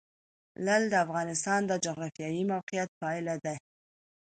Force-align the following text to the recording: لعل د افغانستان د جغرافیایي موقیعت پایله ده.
لعل 0.65 0.83
د 0.89 0.95
افغانستان 1.05 1.61
د 1.67 1.71
جغرافیایي 1.85 2.43
موقیعت 2.53 2.89
پایله 3.01 3.35
ده. 3.45 3.55